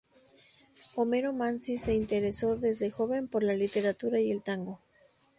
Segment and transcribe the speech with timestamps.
[0.95, 4.79] Homero Manzi se interesó desde joven por la literatura y el tango.